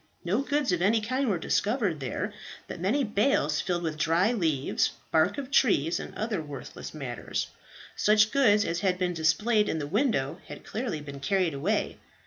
[0.25, 2.33] No goods of any kind were discovered there,
[2.67, 7.49] but many bales filled with dried leaves, bark of trees, and other worthless matters.
[7.95, 11.99] Such goods as had been displayed in the window had clearly been carried away.